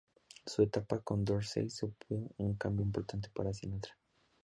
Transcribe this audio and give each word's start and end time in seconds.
Su 0.47 0.63
etapa 0.63 0.99
con 1.03 1.23
Dorsey 1.23 1.69
supone 1.69 2.25
un 2.37 2.55
cambio 2.55 2.83
importante 2.83 3.29
para 3.29 3.53
Sinatra. 3.53 3.95